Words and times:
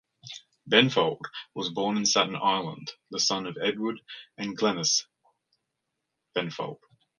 Benfold 0.67 1.19
was 1.53 1.69
born 1.69 1.95
in 1.95 2.07
Staten 2.07 2.35
Island, 2.35 2.93
the 3.11 3.19
son 3.19 3.45
of 3.45 3.55
Edward 3.63 4.01
and 4.35 4.57
Glenys 4.57 5.05
Benfold. 6.35 6.79